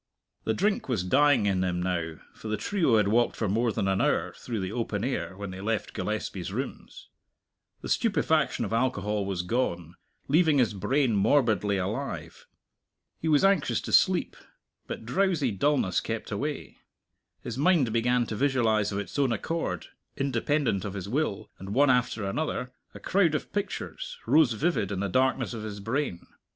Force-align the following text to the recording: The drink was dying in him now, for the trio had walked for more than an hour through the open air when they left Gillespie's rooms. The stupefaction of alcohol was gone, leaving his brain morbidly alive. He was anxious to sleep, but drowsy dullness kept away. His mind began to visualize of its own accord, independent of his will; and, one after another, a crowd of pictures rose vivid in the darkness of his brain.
The 0.45 0.55
drink 0.55 0.89
was 0.89 1.03
dying 1.03 1.45
in 1.45 1.63
him 1.63 1.79
now, 1.79 2.15
for 2.33 2.47
the 2.47 2.57
trio 2.57 2.97
had 2.97 3.07
walked 3.09 3.35
for 3.35 3.47
more 3.47 3.71
than 3.71 3.87
an 3.87 4.01
hour 4.01 4.33
through 4.35 4.59
the 4.59 4.71
open 4.71 5.03
air 5.03 5.37
when 5.37 5.51
they 5.51 5.61
left 5.61 5.93
Gillespie's 5.93 6.51
rooms. 6.51 7.09
The 7.81 7.89
stupefaction 7.89 8.65
of 8.65 8.73
alcohol 8.73 9.27
was 9.27 9.43
gone, 9.43 9.93
leaving 10.27 10.57
his 10.57 10.73
brain 10.73 11.15
morbidly 11.15 11.77
alive. 11.77 12.47
He 13.19 13.27
was 13.27 13.43
anxious 13.45 13.79
to 13.81 13.91
sleep, 13.93 14.35
but 14.87 15.05
drowsy 15.05 15.51
dullness 15.51 15.99
kept 15.99 16.31
away. 16.31 16.79
His 17.43 17.59
mind 17.59 17.93
began 17.93 18.25
to 18.25 18.35
visualize 18.35 18.91
of 18.91 18.97
its 18.97 19.19
own 19.19 19.31
accord, 19.31 19.89
independent 20.17 20.83
of 20.83 20.95
his 20.95 21.07
will; 21.07 21.51
and, 21.59 21.75
one 21.75 21.91
after 21.91 22.25
another, 22.25 22.73
a 22.95 22.99
crowd 22.99 23.35
of 23.35 23.53
pictures 23.53 24.17
rose 24.25 24.53
vivid 24.53 24.91
in 24.91 24.99
the 24.99 25.09
darkness 25.09 25.53
of 25.53 25.61
his 25.61 25.79
brain. 25.79 26.25